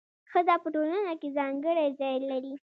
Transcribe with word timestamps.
ښځه 0.31 0.55
په 0.63 0.67
ټولنه 0.73 1.13
کي 1.21 1.29
ځانګړی 1.37 1.85
ځای 1.99 2.15
لري. 2.29 2.53